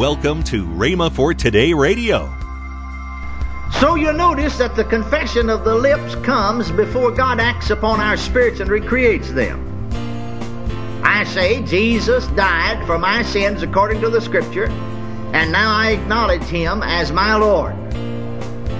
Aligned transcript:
Welcome 0.00 0.42
to 0.44 0.64
Rhema 0.64 1.12
for 1.12 1.34
Today 1.34 1.74
Radio. 1.74 2.32
So 3.80 3.96
you'll 3.96 4.14
notice 4.14 4.56
that 4.56 4.74
the 4.74 4.82
confession 4.82 5.50
of 5.50 5.62
the 5.62 5.74
lips 5.74 6.14
comes 6.24 6.70
before 6.70 7.10
God 7.10 7.38
acts 7.38 7.68
upon 7.68 8.00
our 8.00 8.16
spirits 8.16 8.60
and 8.60 8.70
recreates 8.70 9.30
them. 9.30 9.90
I 11.04 11.24
say 11.24 11.62
Jesus 11.64 12.26
died 12.28 12.86
for 12.86 12.98
my 12.98 13.22
sins 13.22 13.62
according 13.62 14.00
to 14.00 14.08
the 14.08 14.22
Scripture, 14.22 14.70
and 15.34 15.52
now 15.52 15.70
I 15.70 15.90
acknowledge 15.90 16.44
Him 16.44 16.82
as 16.82 17.12
my 17.12 17.36
Lord. 17.36 17.74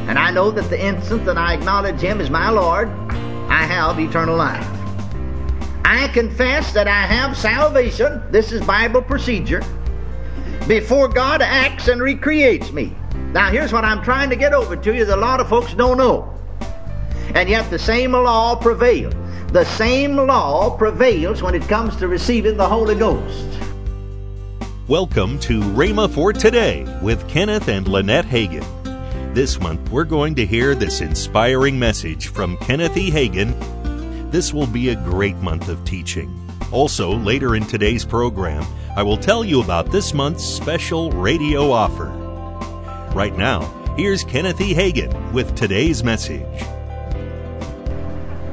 And 0.09 0.19
I 0.19 0.31
know 0.31 0.51
that 0.51 0.71
the 0.71 0.83
instant 0.83 1.27
that 1.27 1.37
I 1.37 1.53
acknowledge 1.53 2.01
Him 2.01 2.23
as 2.23 2.31
my 2.31 2.49
Lord, 2.49 2.89
I 3.51 3.65
have 3.65 4.01
eternal 4.01 4.39
life. 4.39 4.67
I 5.85 6.09
confess 6.15 6.73
that 6.73 6.89
I 6.89 7.03
have 7.03 7.37
salvation. 7.37 8.23
This 8.31 8.53
is 8.53 8.63
Bible 8.65 9.03
procedure. 9.03 9.63
Before 10.71 11.09
God 11.09 11.43
acts 11.43 11.89
and 11.89 12.01
recreates 12.01 12.71
me. 12.71 12.95
Now, 13.33 13.51
here's 13.51 13.73
what 13.73 13.85
I'm 13.85 14.05
trying 14.05 14.31
to 14.31 14.37
get 14.37 14.53
over 14.53 14.77
to 14.77 14.95
you 14.95 15.05
that 15.05 15.19
a 15.19 15.21
lot 15.21 15.41
of 15.41 15.49
folks 15.49 15.75
don't 15.75 15.99
know. 15.99 16.33
And 17.35 17.49
yet, 17.49 17.69
the 17.71 17.79
same 17.81 18.13
law 18.13 18.55
prevails. 18.55 19.13
The 19.51 19.65
same 19.65 20.15
law 20.15 20.77
prevails 20.77 21.43
when 21.43 21.57
it 21.57 21.63
comes 21.63 21.97
to 21.97 22.07
receiving 22.07 22.57
the 22.57 22.69
Holy 22.69 22.95
Ghost. 22.95 23.49
Welcome 24.87 25.41
to 25.41 25.59
Rhema 25.59 26.09
for 26.09 26.33
Today 26.33 26.87
with 27.03 27.29
Kenneth 27.29 27.67
and 27.67 27.89
Lynette 27.89 28.27
Hagin. 28.27 29.35
This 29.35 29.59
month, 29.59 29.91
we're 29.91 30.05
going 30.05 30.37
to 30.37 30.47
hear 30.47 30.77
this 30.77 31.01
inspiring 31.01 31.81
message 31.81 32.29
from 32.29 32.57
Kenneth 32.59 32.97
E. 32.97 33.11
Hagin 33.11 33.57
this 34.31 34.55
will 34.55 34.69
be 34.69 34.91
a 34.91 34.95
great 34.95 35.35
month 35.39 35.69
of 35.69 35.85
teaching. 35.85 36.33
Also, 36.73 37.17
later 37.17 37.57
in 37.57 37.65
today's 37.65 38.05
program, 38.05 38.65
I 38.97 39.03
will 39.03 39.17
tell 39.17 39.45
you 39.45 39.61
about 39.61 39.91
this 39.91 40.15
month's 40.15 40.45
special 40.45 41.11
radio 41.11 41.73
offer. 41.73 42.09
Right 43.13 43.37
now, 43.37 43.63
here's 43.97 44.23
Kenneth 44.23 44.61
E. 44.61 44.73
Hagin 44.73 45.33
with 45.33 45.57
today's 45.57 46.05
message. 46.05 46.47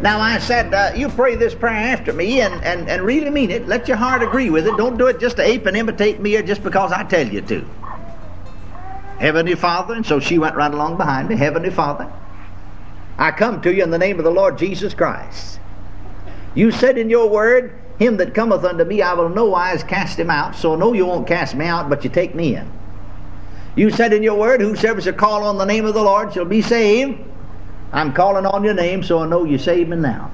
Now, 0.02 0.20
I 0.20 0.40
said, 0.40 0.74
uh, 0.74 0.94
you 0.96 1.10
pray 1.10 1.36
this 1.36 1.54
prayer 1.54 1.74
after 1.74 2.12
me 2.12 2.42
and, 2.42 2.64
and, 2.64 2.90
and 2.90 3.04
really 3.04 3.30
mean 3.30 3.52
it. 3.52 3.68
Let 3.68 3.88
your 3.88 3.98
heart 3.98 4.24
agree 4.24 4.50
with 4.50 4.68
it. 4.68 4.78
Don't 4.78 4.98
do 4.98 5.08
it 5.08 5.20
just 5.20 5.38
to 5.38 5.44
ape 5.44 5.68
and 5.68 5.78
imitate 5.78 6.20
me 6.20 6.36
or 6.38 6.42
just 6.42 6.64
because 6.64 6.92
I 6.92 7.04
tell 7.04 7.28
you 7.28 7.42
to. 7.42 7.66
Heavenly 9.20 9.56
Father, 9.56 9.94
and 9.94 10.06
so 10.06 10.20
she 10.20 10.40
went 10.40 10.56
right 10.56 10.72
along 10.72 10.98
behind 10.98 11.30
me. 11.30 11.36
Heavenly 11.36 11.72
Father, 11.72 12.12
I 13.18 13.32
come 13.32 13.62
to 13.62 13.74
you 13.74 13.84
in 13.84 13.92
the 13.92 13.98
name 13.98 14.18
of 14.18 14.26
the 14.26 14.32
Lord 14.32 14.58
Jesus 14.58 14.94
Christ. 14.94 15.60
You 16.54 16.72
said 16.72 16.98
in 16.98 17.10
your 17.10 17.30
word, 17.30 17.74
Him 18.00 18.18
that 18.18 18.34
cometh 18.34 18.64
unto 18.64 18.84
me, 18.84 19.02
I 19.02 19.14
will 19.14 19.30
no 19.30 19.46
wise 19.46 19.84
cast 19.84 20.20
him 20.20 20.30
out. 20.30 20.56
So 20.56 20.76
no, 20.76 20.94
you 20.94 21.06
won't 21.06 21.28
cast 21.28 21.56
me 21.56 21.66
out, 21.66 21.90
but 21.90 22.04
you 22.04 22.10
take 22.10 22.36
me 22.36 22.56
in. 22.56 22.72
You 23.76 23.90
said 23.90 24.14
in 24.14 24.24
your 24.24 24.36
word, 24.36 24.62
Whosoever 24.62 25.02
shall 25.02 25.14
call 25.14 25.44
on 25.44 25.58
the 25.58 25.66
name 25.66 25.86
of 25.86 25.94
the 25.94 26.04
Lord 26.04 26.34
shall 26.34 26.46
be 26.46 26.62
saved. 26.62 27.20
I'm 27.92 28.14
calling 28.14 28.46
on 28.46 28.64
your 28.64 28.74
name, 28.74 29.04
so 29.04 29.20
I 29.20 29.28
know 29.28 29.44
you 29.46 29.58
save 29.58 29.88
me 29.88 29.98
now. 29.98 30.32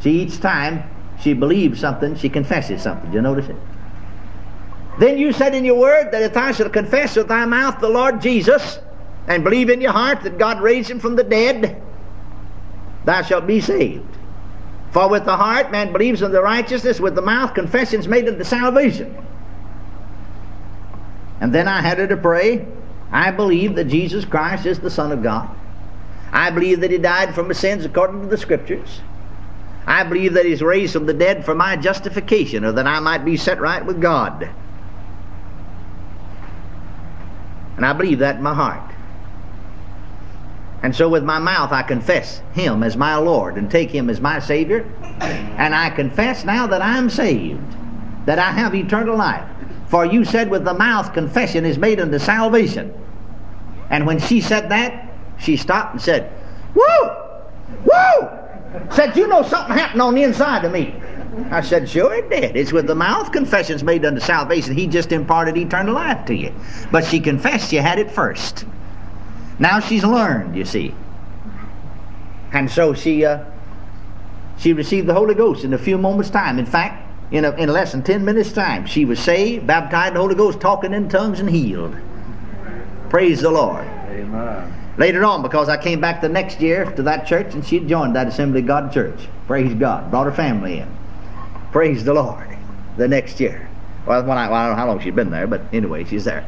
See, 0.00 0.22
each 0.22 0.40
time 0.40 0.82
she 1.20 1.34
believes 1.34 1.80
something, 1.80 2.16
she 2.16 2.28
confesses 2.28 2.82
something. 2.82 3.10
Do 3.10 3.16
you 3.16 3.22
notice 3.22 3.48
it? 3.48 3.56
Then 4.98 5.18
you 5.18 5.32
said 5.32 5.54
in 5.54 5.64
your 5.64 5.78
word 5.78 6.10
that 6.10 6.22
if 6.22 6.34
thou 6.34 6.52
shalt 6.52 6.72
confess 6.72 7.16
with 7.16 7.28
thy 7.28 7.44
mouth 7.44 7.80
the 7.80 7.88
Lord 7.88 8.20
Jesus, 8.20 8.80
and 9.26 9.44
believe 9.44 9.70
in 9.70 9.80
your 9.80 9.92
heart 9.92 10.22
that 10.22 10.38
God 10.38 10.60
raised 10.60 10.90
him 10.90 10.98
from 10.98 11.16
the 11.16 11.22
dead, 11.22 11.80
thou 13.04 13.22
shalt 13.22 13.46
be 13.46 13.60
saved. 13.60 14.16
For 14.90 15.08
with 15.08 15.24
the 15.24 15.36
heart 15.36 15.70
man 15.70 15.92
believes 15.92 16.22
in 16.22 16.32
the 16.32 16.42
righteousness, 16.42 16.98
with 16.98 17.14
the 17.14 17.22
mouth 17.22 17.54
confession 17.54 18.00
is 18.00 18.08
made 18.08 18.28
unto 18.28 18.44
salvation. 18.44 19.16
And 21.40 21.54
then 21.54 21.68
I 21.68 21.80
had 21.80 21.98
her 21.98 22.06
to 22.08 22.16
pray, 22.16 22.66
I 23.12 23.30
believe 23.30 23.76
that 23.76 23.84
Jesus 23.84 24.24
Christ 24.24 24.66
is 24.66 24.78
the 24.78 24.90
Son 24.90 25.12
of 25.12 25.22
God. 25.22 25.48
I 26.32 26.50
believe 26.50 26.80
that 26.80 26.90
He 26.90 26.98
died 26.98 27.34
for 27.34 27.42
my 27.42 27.52
sins 27.52 27.84
according 27.84 28.22
to 28.22 28.28
the 28.28 28.36
Scriptures. 28.36 29.00
I 29.86 30.04
believe 30.04 30.34
that 30.34 30.44
He's 30.44 30.62
raised 30.62 30.92
from 30.92 31.06
the 31.06 31.14
dead 31.14 31.44
for 31.44 31.54
my 31.54 31.76
justification, 31.76 32.64
or 32.64 32.72
that 32.72 32.86
I 32.86 33.00
might 33.00 33.24
be 33.24 33.36
set 33.36 33.60
right 33.60 33.84
with 33.84 34.00
God. 34.00 34.50
And 37.76 37.86
I 37.86 37.92
believe 37.92 38.18
that 38.18 38.36
in 38.36 38.42
my 38.42 38.54
heart. 38.54 38.82
And 40.82 40.94
so 40.94 41.08
with 41.08 41.24
my 41.24 41.38
mouth 41.38 41.72
I 41.72 41.82
confess 41.82 42.42
Him 42.52 42.82
as 42.82 42.96
my 42.96 43.16
Lord 43.16 43.56
and 43.56 43.70
take 43.70 43.90
Him 43.90 44.08
as 44.08 44.20
my 44.20 44.38
Savior. 44.38 44.90
And 45.20 45.74
I 45.74 45.90
confess 45.90 46.44
now 46.44 46.66
that 46.66 46.80
I 46.80 46.96
am 46.96 47.10
saved, 47.10 47.60
that 48.26 48.38
I 48.38 48.50
have 48.52 48.74
eternal 48.74 49.16
life. 49.16 49.46
For 49.88 50.06
you 50.06 50.24
said 50.24 50.50
with 50.50 50.64
the 50.64 50.74
mouth 50.74 51.12
confession 51.12 51.64
is 51.64 51.76
made 51.76 52.00
unto 52.00 52.18
salvation. 52.18 52.94
And 53.90 54.06
when 54.06 54.20
she 54.20 54.40
said 54.40 54.70
that, 54.70 55.12
she 55.38 55.56
stopped 55.56 55.94
and 55.94 56.02
said, 56.02 56.32
Woo! 56.74 57.10
Woo! 57.84 58.28
Said, 58.90 59.16
you 59.16 59.26
know 59.26 59.42
something 59.42 59.76
happened 59.76 60.02
on 60.02 60.14
the 60.14 60.22
inside 60.22 60.64
of 60.64 60.72
me. 60.72 60.94
I 61.50 61.60
said, 61.60 61.88
sure 61.88 62.14
it 62.14 62.30
did. 62.30 62.56
It's 62.56 62.72
with 62.72 62.86
the 62.86 62.94
mouth 62.94 63.32
confessions 63.32 63.82
made 63.82 64.04
unto 64.04 64.20
salvation. 64.20 64.76
He 64.76 64.86
just 64.86 65.12
imparted 65.12 65.56
eternal 65.56 65.94
life 65.94 66.24
to 66.26 66.34
you. 66.34 66.52
But 66.92 67.04
she 67.04 67.20
confessed 67.20 67.72
you 67.72 67.80
had 67.80 67.98
it 67.98 68.10
first. 68.10 68.64
Now 69.60 69.78
she's 69.78 70.02
learned, 70.02 70.56
you 70.56 70.64
see. 70.64 70.94
And 72.52 72.68
so 72.68 72.94
she 72.94 73.24
uh, 73.24 73.44
she 74.58 74.72
received 74.72 75.06
the 75.06 75.14
Holy 75.14 75.34
Ghost 75.34 75.64
in 75.64 75.72
a 75.72 75.78
few 75.78 75.96
moments' 75.96 76.30
time. 76.30 76.58
In 76.58 76.66
fact, 76.66 77.06
in, 77.30 77.44
a, 77.44 77.52
in 77.52 77.68
less 77.68 77.92
than 77.92 78.02
10 78.02 78.24
minutes' 78.24 78.52
time, 78.52 78.86
she 78.86 79.04
was 79.04 79.20
saved, 79.20 79.66
baptized 79.66 80.08
in 80.08 80.14
the 80.14 80.20
Holy 80.20 80.34
Ghost, 80.34 80.60
talking 80.60 80.92
in 80.92 81.08
tongues, 81.08 81.40
and 81.40 81.48
healed. 81.48 81.96
Praise 83.08 83.40
the 83.40 83.50
Lord. 83.50 83.84
Amen. 83.84 84.74
Later 84.98 85.24
on, 85.24 85.42
because 85.42 85.68
I 85.68 85.76
came 85.76 86.00
back 86.00 86.20
the 86.20 86.28
next 86.28 86.60
year 86.60 86.84
to 86.92 87.02
that 87.04 87.26
church, 87.26 87.54
and 87.54 87.64
she 87.64 87.80
joined 87.80 88.16
that 88.16 88.26
Assembly 88.26 88.60
of 88.60 88.66
God 88.66 88.92
church. 88.92 89.28
Praise 89.46 89.72
God. 89.74 90.10
Brought 90.10 90.26
her 90.26 90.32
family 90.32 90.78
in. 90.78 90.96
Praise 91.70 92.04
the 92.04 92.12
Lord. 92.12 92.46
The 92.96 93.08
next 93.08 93.40
year. 93.40 93.68
Well, 94.06 94.20
I, 94.20 94.26
well, 94.26 94.36
I 94.38 94.66
don't 94.66 94.72
know 94.72 94.76
how 94.76 94.86
long 94.88 95.00
she'd 95.00 95.16
been 95.16 95.30
there, 95.30 95.46
but 95.46 95.62
anyway, 95.72 96.04
she's 96.04 96.24
there. 96.24 96.44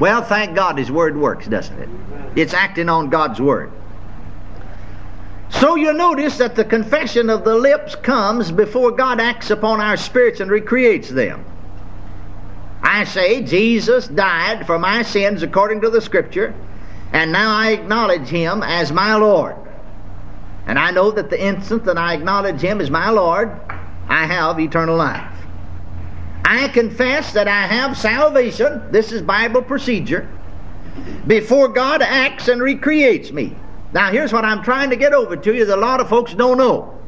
Well, 0.00 0.22
thank 0.22 0.56
God 0.56 0.78
His 0.78 0.90
Word 0.90 1.16
works, 1.16 1.46
doesn't 1.46 1.78
it? 1.78 1.88
It's 2.34 2.54
acting 2.54 2.88
on 2.88 3.10
God's 3.10 3.40
Word. 3.40 3.70
So 5.50 5.74
you 5.74 5.92
notice 5.92 6.38
that 6.38 6.56
the 6.56 6.64
confession 6.64 7.28
of 7.28 7.44
the 7.44 7.54
lips 7.54 7.96
comes 7.96 8.50
before 8.50 8.92
God 8.92 9.20
acts 9.20 9.50
upon 9.50 9.80
our 9.80 9.96
spirits 9.98 10.40
and 10.40 10.50
recreates 10.50 11.10
them. 11.10 11.44
I 12.82 13.04
say, 13.04 13.42
Jesus 13.42 14.08
died 14.08 14.66
for 14.66 14.78
my 14.78 15.02
sins 15.02 15.42
according 15.42 15.82
to 15.82 15.90
the 15.90 16.00
Scripture, 16.00 16.54
and 17.12 17.30
now 17.30 17.54
I 17.54 17.72
acknowledge 17.72 18.28
Him 18.28 18.62
as 18.62 18.90
my 18.90 19.16
Lord. 19.16 19.56
And 20.66 20.78
I 20.78 20.92
know 20.92 21.10
that 21.10 21.28
the 21.28 21.44
instant 21.44 21.84
that 21.84 21.98
I 21.98 22.14
acknowledge 22.14 22.60
Him 22.60 22.80
as 22.80 22.90
my 22.90 23.10
Lord, 23.10 23.50
I 24.08 24.24
have 24.24 24.58
eternal 24.58 24.96
life. 24.96 25.29
I 26.50 26.66
confess 26.66 27.32
that 27.34 27.46
I 27.46 27.68
have 27.68 27.96
salvation. 27.96 28.82
This 28.90 29.12
is 29.12 29.22
Bible 29.22 29.62
procedure. 29.62 30.28
Before 31.28 31.68
God 31.68 32.02
acts 32.02 32.48
and 32.48 32.60
recreates 32.60 33.30
me. 33.30 33.54
Now, 33.92 34.10
here's 34.10 34.32
what 34.32 34.44
I'm 34.44 34.60
trying 34.60 34.90
to 34.90 34.96
get 34.96 35.12
over 35.12 35.36
to 35.36 35.54
you 35.54 35.64
that 35.64 35.78
a 35.78 35.80
lot 35.80 36.00
of 36.00 36.08
folks 36.08 36.34
don't 36.34 36.58
know. 36.58 36.98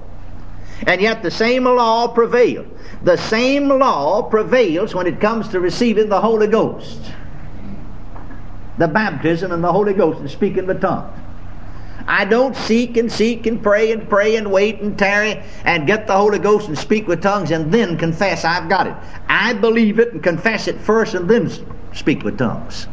And 0.86 1.00
yet, 1.00 1.24
the 1.24 1.30
same 1.30 1.64
law 1.64 2.06
prevails. 2.06 2.68
The 3.02 3.16
same 3.16 3.66
law 3.66 4.22
prevails 4.22 4.94
when 4.94 5.08
it 5.08 5.20
comes 5.20 5.48
to 5.48 5.58
receiving 5.58 6.08
the 6.08 6.20
Holy 6.20 6.46
Ghost. 6.46 7.00
The 8.78 8.86
baptism 8.86 9.50
and 9.50 9.64
the 9.64 9.72
Holy 9.72 9.92
Ghost 9.92 10.20
and 10.20 10.30
speaking 10.30 10.68
the 10.68 10.74
tongues. 10.74 11.18
I 12.06 12.24
don't 12.24 12.56
seek 12.56 12.96
and 12.96 13.10
seek 13.10 13.46
and 13.46 13.62
pray 13.62 13.92
and 13.92 14.08
pray 14.08 14.36
and 14.36 14.50
wait 14.50 14.80
and 14.80 14.98
tarry 14.98 15.42
and 15.64 15.86
get 15.86 16.06
the 16.06 16.16
Holy 16.16 16.38
Ghost 16.38 16.68
and 16.68 16.78
speak 16.78 17.06
with 17.06 17.22
tongues 17.22 17.50
and 17.50 17.72
then 17.72 17.96
confess 17.96 18.44
I've 18.44 18.68
got 18.68 18.86
it. 18.86 18.94
I 19.28 19.52
believe 19.54 19.98
it 19.98 20.12
and 20.12 20.22
confess 20.22 20.68
it 20.68 20.80
first 20.80 21.14
and 21.14 21.28
then 21.28 21.50
speak 21.92 22.22
with 22.24 22.38
tongues. 22.38 22.88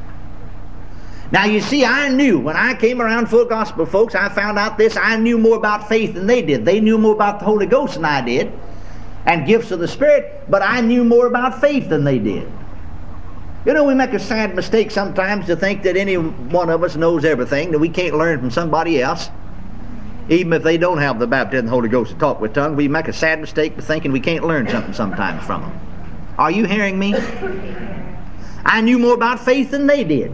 Now 1.32 1.46
you 1.46 1.62
see, 1.62 1.86
I 1.86 2.10
knew 2.10 2.40
when 2.40 2.58
I 2.58 2.74
came 2.74 3.02
around 3.02 3.28
full 3.28 3.46
gospel 3.46 3.86
folks, 3.86 4.16
I 4.16 4.30
found 4.30 4.58
out 4.58 4.78
this. 4.78 4.98
I 4.98 5.16
knew 5.18 5.38
more 5.38 5.58
about 5.58 5.88
faith 5.88 6.16
than 6.16 6.26
they 6.26 6.42
did. 6.42 6.66
They 6.66 6.80
knew 6.80 6.98
more 6.98 7.14
about 7.14 7.40
the 7.40 7.46
Holy 7.46 7.68
Ghost 7.68 7.96
than 7.96 8.06
I 8.06 8.22
did 8.22 8.52
and 9.26 9.46
gifts 9.46 9.70
of 9.72 9.80
the 9.80 9.88
Spirit, 9.88 10.44
but 10.50 10.64
I 10.64 10.82
knew 10.82 11.04
more 11.04 11.28
about 11.28 11.62
faith 11.62 11.88
than 11.90 12.04
they 12.04 12.18
did. 12.18 12.52
You 13.66 13.74
know, 13.74 13.84
we 13.84 13.94
make 13.94 14.14
a 14.14 14.20
sad 14.20 14.56
mistake 14.56 14.90
sometimes 14.90 15.46
to 15.48 15.56
think 15.56 15.84
that 15.84 15.98
any 15.98 16.16
one 16.16 16.70
of 16.70 16.82
us 16.84 16.96
knows 16.96 17.26
everything, 17.26 17.72
that 17.72 17.80
we 17.80 17.90
can't 17.90 18.16
learn 18.16 18.40
from 18.40 18.52
somebody 18.52 19.02
else. 19.02 19.30
Even 20.30 20.54
if 20.54 20.64
they 20.64 20.78
don't 20.78 21.00
have 21.00 21.20
the 21.20 21.28
baptism 21.28 21.66
of 21.66 21.66
the 21.66 21.72
Holy 21.72 21.90
Ghost 21.90 22.12
to 22.12 22.18
talk 22.18 22.40
with 22.40 22.54
tongues, 22.54 22.78
we 22.78 22.88
make 22.88 23.08
a 23.08 23.14
sad 23.14 23.42
mistake 23.42 23.78
of 23.78 23.84
thinking 23.84 24.12
we 24.12 24.20
can't 24.20 24.46
learn 24.46 24.70
something 24.70 24.94
sometimes 24.94 25.44
from 25.46 25.62
them. 25.62 25.80
Are 26.38 26.52
you 26.52 26.66
hearing 26.66 26.98
me? 26.98 27.16
I 28.64 28.80
knew 28.82 29.00
more 29.00 29.16
about 29.16 29.40
faith 29.40 29.72
than 29.72 29.88
they 29.88 30.04
did. 30.04 30.34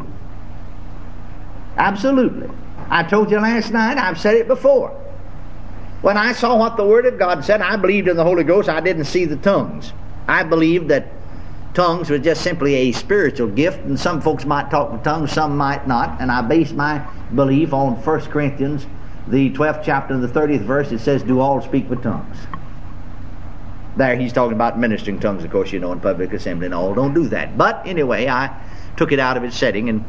Absolutely. 1.77 2.49
I 2.89 3.03
told 3.03 3.31
you 3.31 3.39
last 3.39 3.71
night, 3.71 3.97
I've 3.97 4.19
said 4.19 4.35
it 4.35 4.47
before. 4.47 4.89
When 6.01 6.17
I 6.17 6.33
saw 6.33 6.57
what 6.57 6.77
the 6.77 6.85
Word 6.85 7.07
of 7.07 7.17
God 7.17 7.43
said, 7.43 7.61
I 7.61 7.75
believed 7.77 8.07
in 8.07 8.17
the 8.17 8.23
Holy 8.23 8.43
Ghost. 8.43 8.69
I 8.69 8.81
didn't 8.81 9.05
see 9.05 9.25
the 9.25 9.37
tongues. 9.37 9.93
I 10.27 10.43
believed 10.43 10.89
that 10.89 11.07
tongues 11.75 12.09
was 12.09 12.21
just 12.21 12.41
simply 12.41 12.73
a 12.75 12.91
spiritual 12.91 13.47
gift, 13.49 13.79
and 13.81 13.99
some 13.99 14.21
folks 14.21 14.45
might 14.45 14.71
talk 14.71 14.91
in 14.91 15.03
tongues, 15.03 15.31
some 15.31 15.55
might 15.55 15.87
not. 15.87 16.19
And 16.19 16.31
I 16.31 16.41
base 16.41 16.71
my 16.71 17.05
belief 17.35 17.73
on 17.73 17.93
1 18.03 18.21
Corinthians, 18.31 18.87
the 19.27 19.51
12th 19.51 19.83
chapter 19.83 20.13
and 20.13 20.23
the 20.23 20.27
30th 20.27 20.61
verse. 20.61 20.91
It 20.91 20.99
says, 20.99 21.21
Do 21.21 21.39
all 21.39 21.61
speak 21.61 21.89
with 21.89 22.01
tongues. 22.01 22.37
There 23.97 24.15
he's 24.15 24.33
talking 24.33 24.53
about 24.53 24.79
ministering 24.79 25.19
tongues, 25.19 25.43
of 25.43 25.51
course, 25.51 25.71
you 25.71 25.79
know, 25.79 25.91
in 25.91 25.99
public 25.99 26.33
assembly 26.33 26.65
and 26.65 26.73
all. 26.73 26.93
Don't 26.93 27.13
do 27.13 27.27
that. 27.29 27.57
But 27.57 27.85
anyway, 27.85 28.27
I 28.27 28.53
took 28.97 29.11
it 29.11 29.19
out 29.19 29.37
of 29.37 29.43
its 29.43 29.55
setting 29.55 29.89
and, 29.89 30.03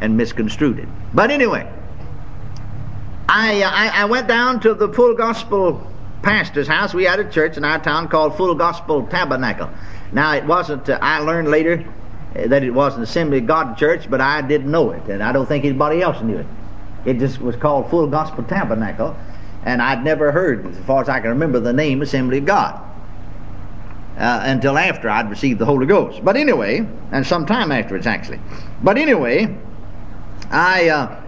and 0.00 0.16
misconstrued 0.16 0.78
it. 0.78 0.88
But 1.14 1.30
anyway, 1.30 1.70
I, 3.28 3.62
I, 3.62 4.02
I 4.02 4.04
went 4.06 4.26
down 4.26 4.60
to 4.60 4.74
the 4.74 4.88
full 4.92 5.14
gospel 5.14 5.86
pastor's 6.22 6.68
house. 6.68 6.94
We 6.94 7.04
had 7.04 7.20
a 7.20 7.30
church 7.30 7.56
in 7.56 7.64
our 7.64 7.78
town 7.78 8.08
called 8.08 8.36
Full 8.36 8.54
Gospel 8.54 9.06
Tabernacle. 9.06 9.70
Now, 10.12 10.34
it 10.34 10.44
wasn't, 10.44 10.88
uh, 10.88 10.98
I 11.00 11.20
learned 11.20 11.48
later 11.48 11.84
uh, 12.36 12.46
that 12.48 12.62
it 12.62 12.70
was 12.70 12.96
an 12.96 13.02
Assembly 13.02 13.38
of 13.38 13.46
God 13.46 13.76
church, 13.76 14.10
but 14.10 14.20
I 14.20 14.42
didn't 14.42 14.70
know 14.70 14.90
it, 14.90 15.04
and 15.08 15.22
I 15.22 15.32
don't 15.32 15.46
think 15.46 15.64
anybody 15.64 16.02
else 16.02 16.22
knew 16.22 16.38
it. 16.38 16.46
It 17.04 17.18
just 17.18 17.40
was 17.40 17.56
called 17.56 17.90
Full 17.90 18.06
Gospel 18.06 18.44
Tabernacle, 18.44 19.16
and 19.64 19.80
I'd 19.80 20.04
never 20.04 20.30
heard, 20.30 20.66
as 20.66 20.78
far 20.84 21.02
as 21.02 21.08
I 21.08 21.20
can 21.20 21.30
remember, 21.30 21.60
the 21.60 21.72
name 21.72 22.02
Assembly 22.02 22.38
of 22.38 22.44
God. 22.44 22.80
Uh, 24.18 24.40
until 24.44 24.76
after 24.76 25.08
I'd 25.08 25.30
received 25.30 25.58
the 25.58 25.64
Holy 25.64 25.86
Ghost. 25.86 26.22
But 26.22 26.36
anyway, 26.36 26.86
and 27.12 27.26
some 27.26 27.46
time 27.46 27.72
afterwards 27.72 28.06
actually. 28.06 28.40
But 28.82 28.98
anyway, 28.98 29.56
I 30.50 30.90
uh, 30.90 31.22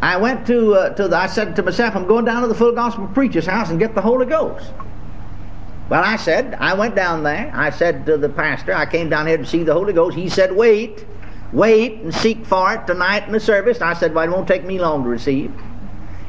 I 0.00 0.16
went 0.16 0.46
to 0.46 0.74
uh, 0.74 0.94
to 0.94 1.08
the, 1.08 1.16
I 1.16 1.26
said 1.26 1.54
to 1.56 1.62
myself, 1.62 1.94
I'm 1.94 2.06
going 2.06 2.24
down 2.24 2.40
to 2.40 2.48
the 2.48 2.54
full 2.54 2.72
gospel 2.72 3.06
preacher's 3.08 3.44
house 3.44 3.68
and 3.68 3.78
get 3.78 3.94
the 3.94 4.00
Holy 4.00 4.24
Ghost. 4.24 4.72
Well, 5.88 6.02
I 6.02 6.16
said, 6.16 6.56
I 6.58 6.74
went 6.74 6.96
down 6.96 7.22
there. 7.22 7.50
I 7.54 7.70
said 7.70 8.06
to 8.06 8.16
the 8.16 8.28
pastor, 8.28 8.74
I 8.74 8.86
came 8.86 9.08
down 9.08 9.26
here 9.26 9.36
to 9.36 9.46
see 9.46 9.62
the 9.62 9.72
Holy 9.72 9.92
Ghost. 9.92 10.16
He 10.16 10.28
said, 10.28 10.54
wait, 10.54 11.06
wait 11.52 12.00
and 12.00 12.12
seek 12.12 12.44
for 12.44 12.74
it 12.74 12.86
tonight 12.86 13.26
in 13.26 13.32
the 13.32 13.40
service. 13.40 13.80
I 13.80 13.94
said, 13.94 14.12
well, 14.12 14.24
it 14.24 14.30
won't 14.30 14.48
take 14.48 14.64
me 14.64 14.80
long 14.80 15.04
to 15.04 15.08
receive. 15.08 15.54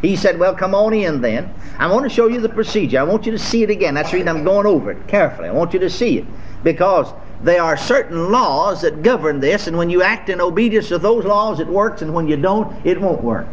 He 0.01 0.15
said, 0.15 0.37
well, 0.37 0.53
come 0.53 0.75
on 0.75 0.93
in 0.93 1.21
then. 1.21 1.51
I 1.79 1.91
want 1.91 2.03
to 2.03 2.09
show 2.09 2.27
you 2.27 2.39
the 2.39 2.49
procedure. 2.49 2.99
I 2.99 3.03
want 3.03 3.25
you 3.25 3.31
to 3.31 3.39
see 3.39 3.63
it 3.63 3.71
again. 3.71 3.95
That's 3.95 4.11
the 4.11 4.17
reason 4.17 4.29
I'm 4.29 4.43
going 4.43 4.67
over 4.67 4.91
it 4.91 5.07
carefully. 5.07 5.49
I 5.49 5.51
want 5.51 5.73
you 5.73 5.79
to 5.79 5.89
see 5.89 6.19
it 6.19 6.25
because 6.63 7.11
there 7.41 7.63
are 7.63 7.77
certain 7.77 8.31
laws 8.31 8.81
that 8.81 9.01
govern 9.01 9.39
this, 9.39 9.67
and 9.67 9.77
when 9.77 9.89
you 9.89 10.03
act 10.03 10.29
in 10.29 10.41
obedience 10.41 10.89
to 10.89 10.97
those 10.97 11.25
laws, 11.25 11.59
it 11.59 11.67
works, 11.67 12.01
and 12.01 12.13
when 12.13 12.27
you 12.27 12.37
don't, 12.37 12.85
it 12.85 12.99
won't 12.99 13.23
work. 13.23 13.47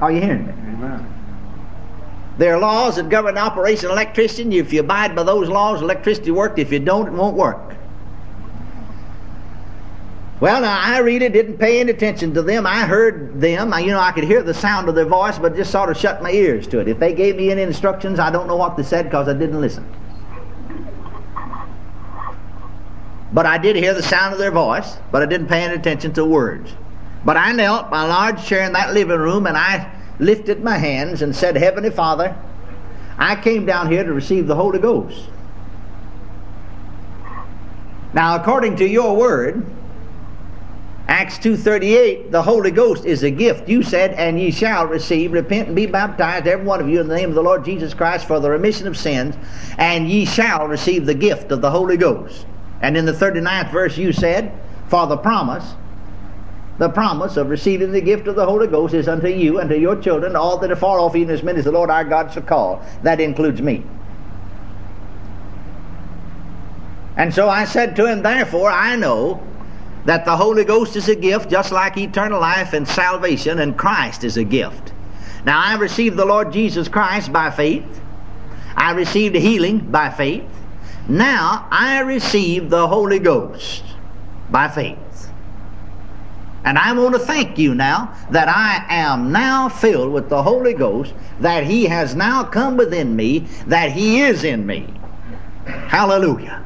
Are 0.00 0.10
you 0.10 0.20
hearing 0.20 0.46
me? 0.46 0.52
Amen. 0.52 1.21
There 2.38 2.54
are 2.54 2.58
laws 2.58 2.96
that 2.96 3.08
govern 3.08 3.36
operation 3.36 3.86
of 3.86 3.92
electricity. 3.92 4.58
If 4.58 4.72
you 4.72 4.80
abide 4.80 5.14
by 5.14 5.22
those 5.22 5.48
laws, 5.48 5.82
electricity 5.82 6.30
works. 6.30 6.58
If 6.58 6.72
you 6.72 6.78
don't, 6.78 7.06
it 7.06 7.12
won't 7.12 7.36
work. 7.36 7.76
Well, 10.40 10.62
now 10.62 10.80
I 10.80 10.98
really 10.98 11.28
didn't 11.28 11.58
pay 11.58 11.78
any 11.78 11.92
attention 11.92 12.34
to 12.34 12.42
them. 12.42 12.66
I 12.66 12.80
heard 12.80 13.40
them. 13.40 13.72
I, 13.72 13.80
you 13.80 13.92
know, 13.92 14.00
I 14.00 14.10
could 14.10 14.24
hear 14.24 14.42
the 14.42 14.54
sound 14.54 14.88
of 14.88 14.96
their 14.96 15.04
voice, 15.04 15.38
but 15.38 15.54
just 15.54 15.70
sort 15.70 15.88
of 15.88 15.96
shut 15.96 16.20
my 16.20 16.32
ears 16.32 16.66
to 16.68 16.80
it. 16.80 16.88
If 16.88 16.98
they 16.98 17.14
gave 17.14 17.36
me 17.36 17.52
any 17.52 17.62
instructions, 17.62 18.18
I 18.18 18.30
don't 18.30 18.48
know 18.48 18.56
what 18.56 18.76
they 18.76 18.82
said 18.82 19.04
because 19.04 19.28
I 19.28 19.34
didn't 19.34 19.60
listen. 19.60 19.86
But 23.32 23.46
I 23.46 23.56
did 23.56 23.76
hear 23.76 23.94
the 23.94 24.02
sound 24.02 24.32
of 24.32 24.40
their 24.40 24.50
voice, 24.50 24.96
but 25.12 25.22
I 25.22 25.26
didn't 25.26 25.46
pay 25.46 25.62
any 25.62 25.74
attention 25.74 26.12
to 26.14 26.24
words. 26.24 26.72
But 27.24 27.36
I 27.36 27.52
knelt 27.52 27.90
my 27.90 28.04
large 28.04 28.44
chair 28.44 28.64
in 28.64 28.72
that 28.72 28.92
living 28.94 29.20
room 29.20 29.46
and 29.46 29.56
I 29.56 29.88
lifted 30.18 30.62
my 30.62 30.78
hands 30.78 31.22
and 31.22 31.34
said, 31.34 31.56
Heavenly 31.56 31.90
Father, 31.90 32.36
I 33.18 33.36
came 33.36 33.66
down 33.66 33.90
here 33.90 34.04
to 34.04 34.12
receive 34.12 34.46
the 34.46 34.54
Holy 34.54 34.78
Ghost. 34.78 35.28
Now, 38.14 38.36
according 38.36 38.76
to 38.76 38.86
your 38.86 39.16
word, 39.16 39.64
Acts 41.08 41.38
2.38, 41.38 42.30
the 42.30 42.42
Holy 42.42 42.70
Ghost 42.70 43.04
is 43.04 43.22
a 43.22 43.30
gift. 43.30 43.68
You 43.68 43.82
said, 43.82 44.12
and 44.12 44.38
ye 44.38 44.50
shall 44.50 44.86
receive, 44.86 45.32
repent 45.32 45.66
and 45.66 45.76
be 45.76 45.86
baptized, 45.86 46.46
every 46.46 46.64
one 46.64 46.80
of 46.80 46.88
you, 46.88 47.00
in 47.00 47.08
the 47.08 47.14
name 47.14 47.28
of 47.28 47.34
the 47.34 47.42
Lord 47.42 47.64
Jesus 47.64 47.92
Christ 47.92 48.26
for 48.26 48.38
the 48.38 48.50
remission 48.50 48.86
of 48.86 48.96
sins, 48.96 49.34
and 49.78 50.08
ye 50.08 50.24
shall 50.24 50.68
receive 50.68 51.06
the 51.06 51.14
gift 51.14 51.52
of 51.52 51.60
the 51.60 51.70
Holy 51.70 51.96
Ghost. 51.96 52.46
And 52.80 52.96
in 52.96 53.04
the 53.04 53.12
39th 53.12 53.70
verse 53.72 53.96
you 53.98 54.12
said, 54.12 54.52
for 54.88 55.06
the 55.06 55.16
promise, 55.16 55.74
the 56.78 56.88
promise 56.88 57.36
of 57.36 57.48
receiving 57.50 57.92
the 57.92 58.00
gift 58.00 58.26
of 58.26 58.34
the 58.34 58.46
Holy 58.46 58.66
Ghost 58.66 58.94
is 58.94 59.08
unto 59.08 59.28
you 59.28 59.58
and 59.58 59.68
to 59.70 59.78
your 59.78 59.96
children, 59.96 60.34
all 60.34 60.58
that 60.58 60.70
are 60.70 60.76
far 60.76 60.98
off, 60.98 61.14
even 61.14 61.34
as 61.34 61.42
many 61.42 61.58
as 61.58 61.64
the 61.64 61.72
Lord 61.72 61.90
our 61.90 62.04
God 62.04 62.32
shall 62.32 62.42
call. 62.42 62.84
That 63.02 63.20
includes 63.20 63.60
me. 63.60 63.84
And 67.16 67.32
so 67.32 67.48
I 67.48 67.66
said 67.66 67.94
to 67.96 68.06
him, 68.06 68.22
Therefore 68.22 68.70
I 68.70 68.96
know 68.96 69.46
that 70.06 70.24
the 70.24 70.36
Holy 70.36 70.64
Ghost 70.64 70.96
is 70.96 71.08
a 71.08 71.14
gift, 71.14 71.50
just 71.50 71.72
like 71.72 71.96
eternal 71.96 72.40
life 72.40 72.72
and 72.72 72.88
salvation, 72.88 73.60
and 73.60 73.76
Christ 73.76 74.24
is 74.24 74.36
a 74.36 74.44
gift. 74.44 74.92
Now 75.44 75.60
I 75.60 75.76
received 75.76 76.16
the 76.16 76.24
Lord 76.24 76.52
Jesus 76.52 76.88
Christ 76.88 77.32
by 77.32 77.50
faith. 77.50 78.00
I 78.76 78.92
received 78.92 79.36
healing 79.36 79.78
by 79.78 80.10
faith. 80.10 80.44
Now 81.08 81.66
I 81.70 82.00
receive 82.00 82.70
the 82.70 82.88
Holy 82.88 83.18
Ghost 83.18 83.84
by 84.50 84.68
faith. 84.68 84.98
And 86.64 86.78
I 86.78 86.92
want 86.92 87.14
to 87.14 87.18
thank 87.18 87.58
you 87.58 87.74
now 87.74 88.14
that 88.30 88.48
I 88.48 88.84
am 88.88 89.32
now 89.32 89.68
filled 89.68 90.12
with 90.12 90.28
the 90.28 90.42
Holy 90.42 90.74
Ghost, 90.74 91.12
that 91.40 91.64
He 91.64 91.84
has 91.86 92.14
now 92.14 92.44
come 92.44 92.76
within 92.76 93.16
me, 93.16 93.40
that 93.66 93.90
He 93.90 94.20
is 94.20 94.44
in 94.44 94.64
me. 94.64 94.92
Hallelujah. 95.64 96.62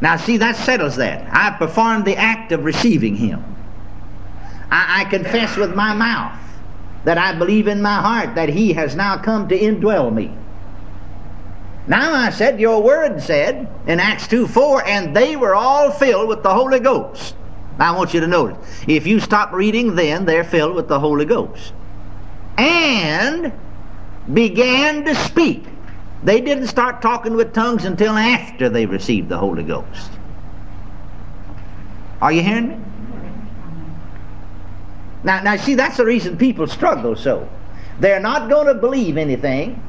Now, 0.00 0.16
see, 0.16 0.36
that 0.38 0.56
settles 0.56 0.96
that. 0.96 1.28
I 1.32 1.56
performed 1.56 2.04
the 2.04 2.16
act 2.16 2.52
of 2.52 2.64
receiving 2.64 3.16
Him. 3.16 3.44
I, 4.70 5.02
I 5.02 5.04
confess 5.04 5.56
with 5.56 5.74
my 5.74 5.94
mouth 5.94 6.38
that 7.04 7.18
I 7.18 7.36
believe 7.36 7.66
in 7.66 7.82
my 7.82 8.00
heart 8.00 8.36
that 8.36 8.48
He 8.48 8.72
has 8.74 8.94
now 8.94 9.18
come 9.18 9.48
to 9.48 9.58
indwell 9.58 10.12
me. 10.12 10.36
Now 11.88 12.14
I 12.14 12.30
said, 12.30 12.60
Your 12.60 12.80
word 12.80 13.20
said 13.20 13.68
in 13.88 13.98
Acts 13.98 14.28
2 14.28 14.46
4, 14.46 14.86
and 14.86 15.16
they 15.16 15.34
were 15.34 15.54
all 15.54 15.90
filled 15.90 16.28
with 16.28 16.44
the 16.44 16.54
Holy 16.54 16.78
Ghost. 16.78 17.34
I 17.78 17.92
want 17.92 18.14
you 18.14 18.20
to 18.20 18.26
notice. 18.26 18.58
If 18.86 19.06
you 19.06 19.20
stop 19.20 19.52
reading, 19.52 19.94
then 19.94 20.24
they're 20.24 20.44
filled 20.44 20.74
with 20.74 20.88
the 20.88 21.00
Holy 21.00 21.24
Ghost. 21.24 21.72
And 22.58 23.52
began 24.32 25.04
to 25.04 25.14
speak. 25.14 25.64
They 26.22 26.40
didn't 26.40 26.68
start 26.68 27.02
talking 27.02 27.34
with 27.34 27.52
tongues 27.52 27.84
until 27.84 28.12
after 28.12 28.68
they 28.68 28.86
received 28.86 29.28
the 29.28 29.38
Holy 29.38 29.64
Ghost. 29.64 30.10
Are 32.20 32.30
you 32.30 32.42
hearing 32.42 32.68
me? 32.68 32.78
Now, 35.24 35.42
now 35.42 35.56
see, 35.56 35.74
that's 35.74 35.96
the 35.96 36.04
reason 36.04 36.36
people 36.36 36.66
struggle 36.66 37.16
so. 37.16 37.48
They're 37.98 38.20
not 38.20 38.48
going 38.48 38.66
to 38.66 38.74
believe 38.74 39.16
anything 39.16 39.82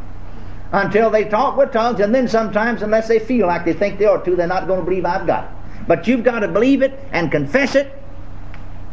until 0.71 1.11
they 1.11 1.25
talk 1.25 1.55
with 1.57 1.71
tongues, 1.71 1.99
and 1.99 2.13
then 2.13 2.27
sometimes, 2.27 2.81
unless 2.81 3.07
they 3.07 3.19
feel 3.19 3.45
like 3.45 3.65
they 3.65 3.73
think 3.73 3.99
they 3.99 4.05
ought 4.05 4.25
to, 4.25 4.35
they're 4.35 4.47
not 4.47 4.67
going 4.67 4.79
to 4.79 4.85
believe 4.85 5.05
I've 5.05 5.27
got 5.27 5.45
it. 5.45 5.49
But 5.87 6.07
you've 6.07 6.23
got 6.23 6.39
to 6.39 6.47
believe 6.47 6.81
it 6.81 6.99
and 7.11 7.31
confess 7.31 7.75
it, 7.75 7.91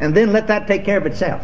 and 0.00 0.14
then 0.14 0.32
let 0.32 0.46
that 0.48 0.66
take 0.66 0.84
care 0.84 0.98
of 0.98 1.06
itself. 1.06 1.42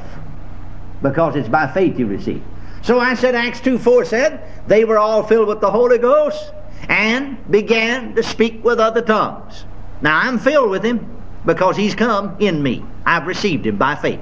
Because 1.02 1.36
it's 1.36 1.48
by 1.48 1.66
faith 1.72 1.98
you 1.98 2.06
receive. 2.06 2.42
So 2.82 3.00
I 3.00 3.14
said, 3.14 3.34
Acts 3.34 3.60
2 3.60 3.78
4 3.78 4.04
said, 4.04 4.40
they 4.66 4.84
were 4.84 4.98
all 4.98 5.22
filled 5.22 5.48
with 5.48 5.60
the 5.60 5.70
Holy 5.70 5.98
Ghost 5.98 6.52
and 6.88 7.38
began 7.50 8.14
to 8.14 8.22
speak 8.22 8.64
with 8.64 8.78
other 8.78 9.02
tongues. 9.02 9.64
Now 10.02 10.18
I'm 10.18 10.38
filled 10.38 10.70
with 10.70 10.84
Him 10.84 11.22
because 11.44 11.76
He's 11.76 11.94
come 11.94 12.36
in 12.38 12.62
me. 12.62 12.84
I've 13.04 13.26
received 13.26 13.66
Him 13.66 13.76
by 13.76 13.94
faith. 13.94 14.20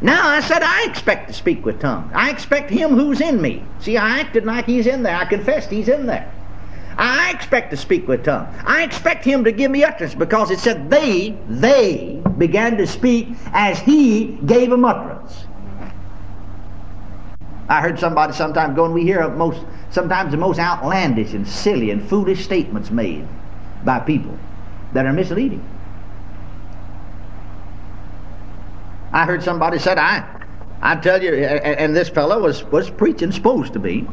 Now 0.00 0.28
I 0.28 0.40
said, 0.40 0.62
I 0.62 0.84
expect 0.88 1.28
to 1.28 1.34
speak 1.34 1.64
with 1.64 1.80
tongues. 1.80 2.10
I 2.14 2.30
expect 2.30 2.70
Him 2.70 2.90
who's 2.90 3.20
in 3.20 3.40
me. 3.40 3.64
See, 3.78 3.96
I 3.96 4.20
acted 4.20 4.44
like 4.44 4.66
He's 4.66 4.86
in 4.86 5.02
there. 5.02 5.16
I 5.16 5.24
confessed 5.24 5.70
He's 5.70 5.88
in 5.88 6.06
there. 6.06 6.31
I 7.02 7.32
expect 7.32 7.72
to 7.72 7.76
speak 7.76 8.06
with 8.06 8.24
tongues. 8.24 8.56
I 8.64 8.84
expect 8.84 9.24
him 9.24 9.42
to 9.42 9.50
give 9.50 9.72
me 9.72 9.82
utterance 9.82 10.14
because 10.14 10.52
it 10.52 10.60
said 10.60 10.88
they, 10.88 11.36
they 11.48 12.22
began 12.38 12.76
to 12.76 12.86
speak 12.86 13.30
as 13.46 13.80
he 13.80 14.38
gave 14.46 14.70
them 14.70 14.84
utterance. 14.84 15.46
I 17.68 17.80
heard 17.80 17.98
somebody 17.98 18.34
sometime 18.34 18.76
going, 18.76 18.92
we 18.92 19.02
hear 19.02 19.28
most, 19.30 19.64
sometimes 19.90 20.30
the 20.30 20.36
most 20.36 20.60
outlandish 20.60 21.32
and 21.32 21.46
silly 21.48 21.90
and 21.90 22.08
foolish 22.08 22.44
statements 22.44 22.92
made 22.92 23.26
by 23.84 23.98
people 23.98 24.38
that 24.92 25.04
are 25.04 25.12
misleading. 25.12 25.68
I 29.12 29.26
heard 29.26 29.42
somebody 29.42 29.80
said, 29.80 29.98
I, 29.98 30.24
I 30.80 30.94
tell 30.94 31.20
you, 31.20 31.34
and 31.34 31.96
this 31.96 32.08
fellow 32.08 32.42
was, 32.42 32.62
was 32.62 32.90
preaching 32.90 33.32
supposed 33.32 33.72
to 33.72 33.80
be. 33.80 34.06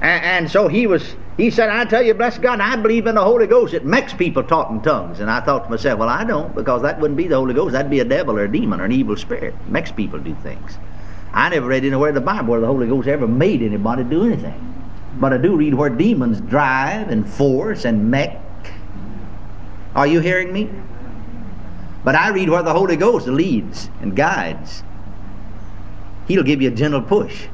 And, 0.00 0.24
and, 0.24 0.50
so 0.50 0.66
he 0.66 0.86
was, 0.86 1.14
he 1.36 1.50
said, 1.50 1.68
I 1.68 1.84
tell 1.84 2.02
you, 2.02 2.14
bless 2.14 2.38
God, 2.38 2.60
I 2.60 2.76
believe 2.76 3.06
in 3.06 3.14
the 3.14 3.24
Holy 3.24 3.46
Ghost. 3.46 3.74
It 3.74 3.84
makes 3.84 4.14
people 4.14 4.42
talk 4.42 4.70
in 4.70 4.80
tongues. 4.80 5.20
And 5.20 5.30
I 5.30 5.40
thought 5.40 5.64
to 5.64 5.70
myself, 5.70 5.98
well, 5.98 6.08
I 6.08 6.24
don't, 6.24 6.54
because 6.54 6.80
that 6.82 6.98
wouldn't 6.98 7.18
be 7.18 7.28
the 7.28 7.36
Holy 7.36 7.52
Ghost. 7.52 7.72
That'd 7.72 7.90
be 7.90 8.00
a 8.00 8.04
devil 8.04 8.38
or 8.38 8.44
a 8.44 8.50
demon 8.50 8.80
or 8.80 8.84
an 8.84 8.92
evil 8.92 9.16
spirit. 9.16 9.54
It 9.54 9.68
makes 9.68 9.92
people 9.92 10.18
do 10.18 10.34
things. 10.36 10.78
I 11.32 11.50
never 11.50 11.66
read 11.66 11.84
anywhere 11.84 12.08
in 12.08 12.14
the 12.14 12.20
Bible 12.22 12.48
where 12.48 12.60
the 12.60 12.66
Holy 12.66 12.88
Ghost 12.88 13.08
ever 13.08 13.28
made 13.28 13.62
anybody 13.62 14.02
do 14.04 14.24
anything. 14.24 14.66
But 15.18 15.34
I 15.34 15.36
do 15.36 15.54
read 15.54 15.74
where 15.74 15.90
demons 15.90 16.40
drive 16.40 17.10
and 17.10 17.28
force 17.28 17.84
and 17.84 18.10
make. 18.10 18.32
Are 19.94 20.06
you 20.06 20.20
hearing 20.20 20.52
me? 20.52 20.70
But 22.04 22.14
I 22.14 22.30
read 22.30 22.48
where 22.48 22.62
the 22.62 22.72
Holy 22.72 22.96
Ghost 22.96 23.26
leads 23.26 23.90
and 24.00 24.16
guides. 24.16 24.82
He'll 26.26 26.42
give 26.42 26.62
you 26.62 26.68
a 26.68 26.74
gentle 26.74 27.02
push. 27.02 27.48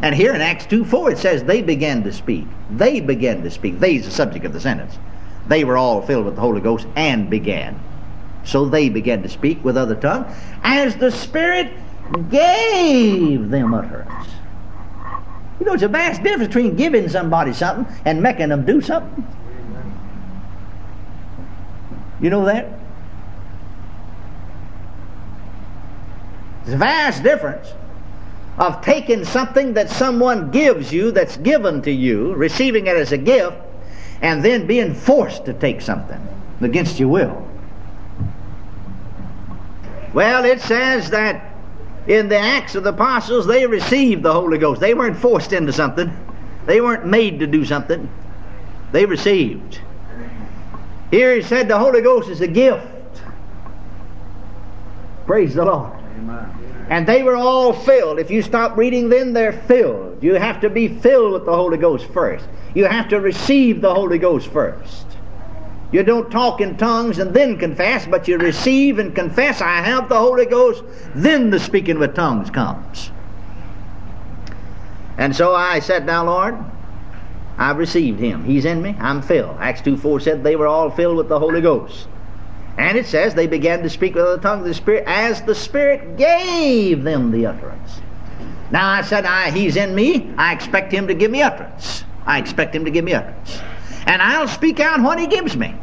And 0.00 0.14
here 0.14 0.34
in 0.34 0.40
Acts 0.40 0.66
2 0.66 0.84
4, 0.84 1.12
it 1.12 1.18
says, 1.18 1.44
They 1.44 1.62
began 1.62 2.02
to 2.04 2.12
speak. 2.12 2.46
They 2.70 3.00
began 3.00 3.42
to 3.42 3.50
speak. 3.50 3.78
They 3.78 3.96
is 3.96 4.04
the 4.06 4.10
subject 4.10 4.44
of 4.44 4.52
the 4.52 4.60
sentence. 4.60 4.98
They 5.48 5.64
were 5.64 5.76
all 5.76 6.02
filled 6.02 6.24
with 6.24 6.36
the 6.36 6.40
Holy 6.40 6.60
Ghost 6.60 6.86
and 6.96 7.28
began. 7.28 7.78
So 8.44 8.64
they 8.64 8.88
began 8.88 9.22
to 9.22 9.28
speak 9.28 9.64
with 9.64 9.76
other 9.76 9.94
tongues 9.94 10.34
as 10.62 10.96
the 10.96 11.10
Spirit 11.10 11.72
gave 12.30 13.50
them 13.50 13.74
utterance. 13.74 14.28
You 15.60 15.66
know, 15.66 15.74
it's 15.74 15.82
a 15.82 15.88
vast 15.88 16.22
difference 16.22 16.48
between 16.48 16.74
giving 16.74 17.08
somebody 17.08 17.52
something 17.52 17.86
and 18.04 18.22
making 18.22 18.48
them 18.48 18.64
do 18.64 18.80
something. 18.80 19.26
You 22.20 22.30
know 22.30 22.44
that? 22.46 22.68
It's 26.62 26.72
a 26.72 26.76
vast 26.76 27.22
difference 27.22 27.72
of 28.58 28.82
taking 28.82 29.24
something 29.24 29.74
that 29.74 29.90
someone 29.90 30.50
gives 30.50 30.92
you, 30.92 31.10
that's 31.10 31.36
given 31.38 31.82
to 31.82 31.90
you, 31.90 32.34
receiving 32.34 32.86
it 32.86 32.96
as 32.96 33.12
a 33.12 33.18
gift, 33.18 33.56
and 34.20 34.44
then 34.44 34.66
being 34.66 34.94
forced 34.94 35.44
to 35.46 35.52
take 35.52 35.80
something 35.80 36.20
against 36.60 37.00
your 37.00 37.08
will. 37.08 37.48
Well, 40.12 40.44
it 40.44 40.60
says 40.60 41.10
that 41.10 41.54
in 42.06 42.28
the 42.28 42.38
Acts 42.38 42.74
of 42.74 42.84
the 42.84 42.90
Apostles, 42.90 43.46
they 43.46 43.66
received 43.66 44.22
the 44.22 44.32
Holy 44.32 44.58
Ghost. 44.58 44.80
They 44.80 44.94
weren't 44.94 45.16
forced 45.16 45.52
into 45.52 45.72
something, 45.72 46.14
they 46.66 46.80
weren't 46.80 47.06
made 47.06 47.40
to 47.40 47.46
do 47.46 47.64
something. 47.64 48.08
They 48.92 49.06
received. 49.06 49.80
Here 51.10 51.34
he 51.34 51.42
said 51.42 51.66
the 51.68 51.78
Holy 51.78 52.02
Ghost 52.02 52.28
is 52.28 52.42
a 52.42 52.46
gift. 52.46 52.86
Praise 55.26 55.54
the 55.54 55.64
Lord. 55.64 55.92
And 56.92 57.06
they 57.06 57.22
were 57.22 57.36
all 57.36 57.72
filled. 57.72 58.18
If 58.18 58.30
you 58.30 58.42
stop 58.42 58.76
reading, 58.76 59.08
then 59.08 59.32
they're 59.32 59.54
filled. 59.54 60.22
You 60.22 60.34
have 60.34 60.60
to 60.60 60.68
be 60.68 60.88
filled 60.88 61.32
with 61.32 61.46
the 61.46 61.56
Holy 61.56 61.78
Ghost 61.78 62.04
first. 62.12 62.46
You 62.74 62.84
have 62.84 63.08
to 63.08 63.18
receive 63.18 63.80
the 63.80 63.94
Holy 63.94 64.18
Ghost 64.18 64.48
first. 64.48 65.06
You 65.90 66.02
don't 66.02 66.30
talk 66.30 66.60
in 66.60 66.76
tongues 66.76 67.18
and 67.18 67.32
then 67.32 67.56
confess, 67.56 68.06
but 68.06 68.28
you 68.28 68.36
receive 68.36 68.98
and 68.98 69.14
confess, 69.14 69.62
I 69.62 69.76
have 69.76 70.10
the 70.10 70.18
Holy 70.18 70.44
Ghost, 70.44 70.84
then 71.14 71.48
the 71.48 71.58
speaking 71.58 71.98
with 71.98 72.14
tongues 72.14 72.50
comes. 72.50 73.10
And 75.16 75.34
so 75.34 75.54
I 75.54 75.78
said, 75.78 76.04
Now, 76.04 76.26
Lord, 76.26 76.58
I've 77.56 77.78
received 77.78 78.20
him. 78.20 78.44
He's 78.44 78.66
in 78.66 78.82
me. 78.82 78.94
I'm 78.98 79.22
filled. 79.22 79.56
Acts 79.60 79.80
2 79.80 79.96
4 79.96 80.20
said 80.20 80.44
they 80.44 80.56
were 80.56 80.66
all 80.66 80.90
filled 80.90 81.16
with 81.16 81.30
the 81.30 81.38
Holy 81.38 81.62
Ghost. 81.62 82.06
And 82.78 82.96
it 82.96 83.06
says 83.06 83.34
they 83.34 83.46
began 83.46 83.82
to 83.82 83.90
speak 83.90 84.14
with 84.14 84.24
the 84.24 84.38
tongue 84.38 84.60
of 84.60 84.64
the 84.64 84.74
Spirit 84.74 85.04
as 85.06 85.42
the 85.42 85.54
Spirit 85.54 86.16
gave 86.16 87.02
them 87.02 87.30
the 87.30 87.46
utterance. 87.46 88.00
Now 88.70 88.88
I 88.88 89.02
said, 89.02 89.26
I, 89.26 89.50
He's 89.50 89.76
in 89.76 89.94
me. 89.94 90.32
I 90.38 90.52
expect 90.52 90.92
Him 90.92 91.06
to 91.08 91.14
give 91.14 91.30
me 91.30 91.42
utterance. 91.42 92.04
I 92.24 92.38
expect 92.38 92.74
Him 92.74 92.84
to 92.84 92.90
give 92.90 93.04
me 93.04 93.12
utterance 93.12 93.60
and 94.06 94.20
I'll 94.20 94.48
speak 94.48 94.80
out 94.80 95.00
what 95.00 95.18
He 95.18 95.26
gives 95.26 95.56
me. 95.56 95.74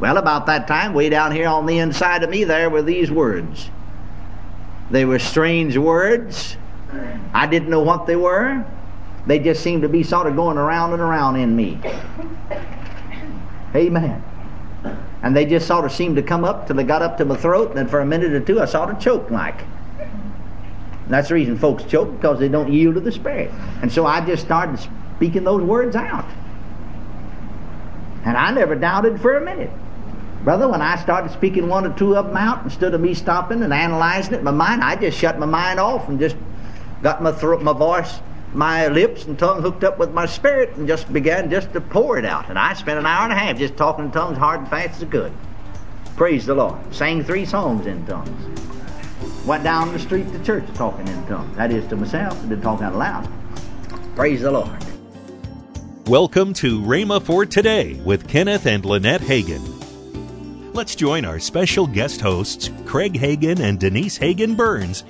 Well, 0.00 0.16
about 0.16 0.46
that 0.46 0.68
time, 0.68 0.94
way 0.94 1.08
down 1.08 1.32
here 1.32 1.48
on 1.48 1.66
the 1.66 1.78
inside 1.78 2.22
of 2.22 2.30
me, 2.30 2.44
there 2.44 2.70
were 2.70 2.82
these 2.82 3.10
words. 3.10 3.70
They 4.90 5.04
were 5.04 5.18
strange 5.18 5.76
words. 5.76 6.56
I 7.34 7.46
didn't 7.46 7.68
know 7.68 7.80
what 7.80 8.06
they 8.06 8.16
were. 8.16 8.64
They 9.26 9.38
just 9.38 9.62
seemed 9.62 9.82
to 9.82 9.88
be 9.88 10.02
sort 10.02 10.26
of 10.26 10.36
going 10.36 10.56
around 10.56 10.92
and 10.92 11.02
around 11.02 11.36
in 11.36 11.54
me. 11.54 11.80
Amen. 13.74 14.22
And 15.22 15.36
they 15.36 15.44
just 15.44 15.66
sort 15.66 15.84
of 15.84 15.92
seemed 15.92 16.16
to 16.16 16.22
come 16.22 16.44
up 16.44 16.66
till 16.66 16.76
they 16.76 16.84
got 16.84 17.02
up 17.02 17.18
to 17.18 17.24
my 17.24 17.36
throat, 17.36 17.76
and 17.76 17.90
for 17.90 18.00
a 18.00 18.06
minute 18.06 18.32
or 18.32 18.40
two 18.40 18.60
I 18.60 18.66
sort 18.66 18.90
of 18.90 19.00
choked 19.00 19.30
like. 19.30 19.62
And 19.98 21.14
that's 21.14 21.28
the 21.28 21.34
reason 21.34 21.58
folks 21.58 21.84
choke, 21.84 22.12
because 22.12 22.38
they 22.38 22.48
don't 22.48 22.72
yield 22.72 22.94
to 22.94 23.00
the 23.00 23.12
Spirit. 23.12 23.50
And 23.82 23.90
so 23.90 24.06
I 24.06 24.24
just 24.24 24.44
started 24.44 24.78
speaking 25.16 25.44
those 25.44 25.62
words 25.62 25.96
out. 25.96 26.26
And 28.24 28.36
I 28.36 28.52
never 28.52 28.74
doubted 28.74 29.20
for 29.20 29.36
a 29.36 29.44
minute. 29.44 29.70
Brother, 30.44 30.68
when 30.68 30.82
I 30.82 30.96
started 30.96 31.32
speaking 31.32 31.68
one 31.68 31.86
or 31.86 31.96
two 31.96 32.14
of 32.14 32.26
them 32.26 32.36
out, 32.36 32.62
instead 32.62 32.94
of 32.94 33.00
me 33.00 33.14
stopping 33.14 33.62
and 33.62 33.72
analyzing 33.72 34.34
it 34.34 34.38
in 34.38 34.44
my 34.44 34.50
mind, 34.50 34.82
I 34.82 34.96
just 34.96 35.18
shut 35.18 35.38
my 35.38 35.46
mind 35.46 35.80
off 35.80 36.08
and 36.08 36.20
just 36.20 36.36
got 37.02 37.22
my 37.22 37.32
throat, 37.32 37.62
my 37.62 37.72
voice, 37.72 38.20
my 38.54 38.88
lips 38.88 39.24
and 39.24 39.38
tongue 39.38 39.62
hooked 39.62 39.84
up 39.84 39.98
with 39.98 40.12
my 40.12 40.26
spirit 40.26 40.76
and 40.76 40.88
just 40.88 41.12
began 41.12 41.50
just 41.50 41.72
to 41.72 41.80
pour 41.80 42.18
it 42.18 42.24
out. 42.24 42.48
And 42.48 42.58
I 42.58 42.74
spent 42.74 42.98
an 42.98 43.06
hour 43.06 43.24
and 43.24 43.32
a 43.32 43.36
half 43.36 43.58
just 43.58 43.76
talking 43.76 44.06
in 44.06 44.10
tongues 44.10 44.38
hard 44.38 44.60
and 44.60 44.68
fast 44.68 45.02
as 45.02 45.08
I 45.08 45.10
could. 45.10 45.32
Praise 46.16 46.46
the 46.46 46.54
Lord. 46.54 46.78
Sang 46.94 47.22
three 47.22 47.44
songs 47.44 47.86
in 47.86 48.04
tongues. 48.06 49.46
Went 49.46 49.64
down 49.64 49.92
the 49.92 49.98
street 49.98 50.30
to 50.32 50.42
church 50.42 50.64
talking 50.74 51.06
in 51.06 51.26
tongues. 51.26 51.56
That 51.56 51.70
is 51.70 51.86
to 51.88 51.96
myself, 51.96 52.40
and 52.40 52.50
didn't 52.50 52.62
talk 52.62 52.82
out 52.82 52.96
loud. 52.96 53.28
Praise 54.16 54.42
the 54.42 54.50
Lord. 54.50 54.84
Welcome 56.06 56.54
to 56.54 56.80
Rhema 56.80 57.22
for 57.22 57.44
Today 57.44 58.00
with 58.04 58.26
Kenneth 58.28 58.66
and 58.66 58.84
Lynette 58.84 59.20
Hagin. 59.20 60.74
Let's 60.74 60.94
join 60.94 61.24
our 61.24 61.38
special 61.38 61.86
guest 61.86 62.20
hosts, 62.20 62.70
Craig 62.84 63.14
Hagin 63.14 63.60
and 63.60 63.78
Denise 63.78 64.18
Hagin 64.18 64.56
Burns. 64.56 65.04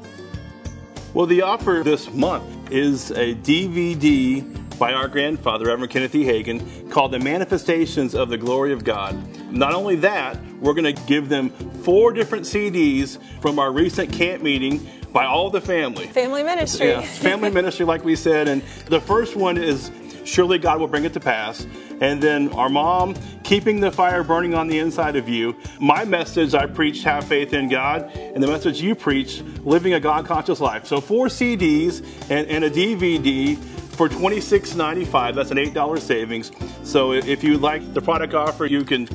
Well, 1.15 1.27
the 1.27 1.43
offer 1.43 1.83
this 1.85 2.13
month 2.13 2.58
is 2.71 3.11
a 3.11 3.35
DVD 3.35 4.79
by 4.79 4.93
our 4.93 5.09
grandfather, 5.09 5.67
Reverend 5.67 5.91
Kenneth 5.91 6.15
E. 6.15 6.25
Hagin, 6.25 6.91
called 6.91 7.13
The 7.13 7.19
Manifestations 7.19 8.15
of 8.15 8.29
the 8.29 8.39
Glory 8.39 8.73
of 8.73 8.85
God. 8.85 9.17
Not 9.53 9.75
only 9.75 9.97
that, 9.97 10.39
we're 10.61 10.75
going 10.75 10.95
to 10.95 11.03
give 11.07 11.29
them 11.29 11.51
four 11.83 12.13
different 12.13 12.45
CDs 12.45 13.19
from 13.41 13.59
our 13.59 13.73
recent 13.73 14.13
camp 14.13 14.43
meeting 14.43 14.87
by 15.13 15.25
all 15.25 15.51
the 15.51 15.61
family. 15.61 16.07
Family 16.07 16.43
ministry. 16.43 16.89
Yeah, 16.89 17.01
family 17.01 17.51
ministry, 17.51 17.87
like 17.87 18.05
we 18.05 18.15
said. 18.15 18.47
And 18.49 18.63
the 18.87 19.01
first 19.01 19.37
one 19.37 19.57
is 19.57 19.91
surely 20.25 20.59
God 20.59 20.81
will 20.81 20.89
bring 20.89 21.05
it 21.05 21.13
to 21.15 21.21
pass. 21.21 21.67
And 22.01 22.23
then 22.23 22.51
our 22.53 22.69
mom, 22.69 23.15
keeping 23.49 23.81
the 23.81 23.91
fire 23.91 24.23
burning 24.23 24.53
on 24.53 24.69
the 24.69 24.79
inside 24.79 25.17
of 25.17 25.27
you. 25.27 25.57
My 25.81 26.05
message, 26.05 26.55
I 26.55 26.67
preached, 26.67 27.03
have 27.05 27.25
faith 27.25 27.55
in 27.55 27.71
God. 27.71 28.15
And 28.15 28.43
the 28.43 28.47
message 28.47 28.83
you 28.83 28.95
preach, 28.95 29.41
living 29.65 29.95
a 29.95 30.01
God 30.01 30.27
conscious 30.27 30.61
life. 30.61 30.87
So 30.87 31.01
four 31.01 31.29
CDs 31.29 32.05
and, 32.29 32.47
and 32.49 32.65
a 32.65 32.71
DVD 32.71 33.57
for 33.57 34.07
$26.95. 34.11 35.35
That's 35.35 35.51
an 35.51 35.57
$8 35.57 35.99
savings. 35.99 36.53
So 36.83 37.15
if 37.15 37.43
you 37.43 37.57
like 37.57 37.95
the 37.95 38.03
product 38.03 38.35
offer, 38.35 38.67
you 38.67 38.85
can 38.85 39.09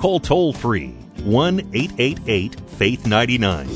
call 0.00 0.18
toll 0.18 0.52
free 0.52 0.90
1 1.22 1.60
888 1.74 2.58
Faith 2.58 3.06
99. 3.06 3.68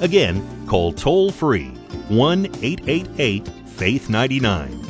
Again, 0.00 0.66
call 0.66 0.94
toll 0.94 1.30
free 1.30 1.68
1 2.08 2.46
888 2.46 3.46
Faith 3.46 4.08
99. 4.08 4.89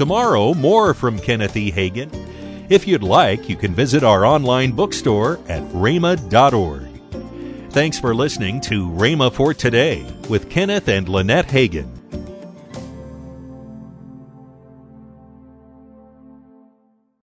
Tomorrow, 0.00 0.54
more 0.54 0.94
from 0.94 1.18
Kenneth 1.18 1.58
E. 1.58 1.70
Hagin. 1.70 2.08
If 2.70 2.88
you'd 2.88 3.02
like, 3.02 3.50
you 3.50 3.54
can 3.54 3.74
visit 3.74 4.02
our 4.02 4.24
online 4.24 4.72
bookstore 4.72 5.38
at 5.46 5.62
rhema.org. 5.74 6.88
Thanks 7.70 8.00
for 8.00 8.14
listening 8.14 8.62
to 8.62 8.88
Rhema 8.88 9.30
for 9.30 9.52
Today 9.52 10.06
with 10.30 10.48
Kenneth 10.48 10.88
and 10.88 11.06
Lynette 11.06 11.48
Hagin. 11.48 11.99